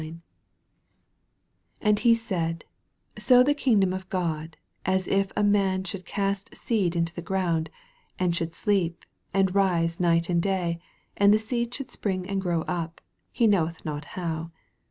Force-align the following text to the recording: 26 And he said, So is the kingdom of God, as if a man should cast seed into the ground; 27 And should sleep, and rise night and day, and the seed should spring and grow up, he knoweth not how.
26 0.01 0.23
And 1.79 1.99
he 1.99 2.15
said, 2.15 2.65
So 3.19 3.41
is 3.41 3.45
the 3.45 3.53
kingdom 3.53 3.93
of 3.93 4.09
God, 4.09 4.57
as 4.83 5.05
if 5.07 5.31
a 5.37 5.43
man 5.43 5.83
should 5.83 6.07
cast 6.07 6.55
seed 6.55 6.95
into 6.95 7.13
the 7.13 7.21
ground; 7.21 7.67
27 8.17 8.25
And 8.25 8.35
should 8.35 8.55
sleep, 8.55 9.05
and 9.31 9.53
rise 9.53 9.99
night 9.99 10.27
and 10.27 10.41
day, 10.41 10.79
and 11.15 11.31
the 11.31 11.37
seed 11.37 11.71
should 11.75 11.91
spring 11.91 12.27
and 12.27 12.41
grow 12.41 12.63
up, 12.63 12.99
he 13.31 13.45
knoweth 13.45 13.85
not 13.85 14.05
how. 14.17 14.49